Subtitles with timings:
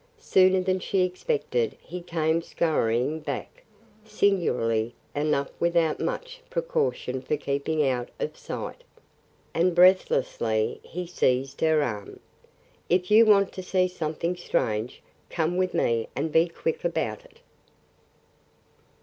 [0.17, 3.63] Sooner than she expected he came scurrying back,
[4.03, 8.83] singularly enough without much precaution for keeping out of sight.
[9.53, 12.19] And breathlessly he seized her arm.
[12.89, 17.39] "If you want to see something strange, come with me and be quick about it!"